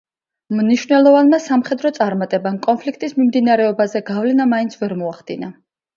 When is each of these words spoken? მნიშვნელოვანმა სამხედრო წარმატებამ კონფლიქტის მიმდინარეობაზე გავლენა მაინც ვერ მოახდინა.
მნიშვნელოვანმა 0.59 1.39
სამხედრო 1.43 1.91
წარმატებამ 1.99 2.57
კონფლიქტის 2.69 3.15
მიმდინარეობაზე 3.19 4.03
გავლენა 4.11 4.49
მაინც 4.55 4.79
ვერ 4.83 4.97
მოახდინა. 5.03 5.53